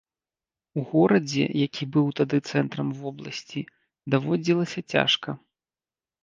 [0.79, 3.61] У горадзе, які быў тады цэнтрам вобласці,
[4.15, 5.29] даводзілася цяжка.